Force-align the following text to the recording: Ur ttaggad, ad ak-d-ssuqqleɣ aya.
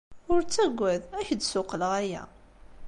Ur 0.33 0.41
ttaggad, 0.43 1.03
ad 1.17 1.19
ak-d-ssuqqleɣ 1.23 1.91
aya. 2.01 2.23